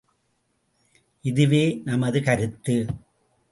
இதுவே 1.25 1.81
நமது 1.85 2.23
கருத்து. 2.23 2.85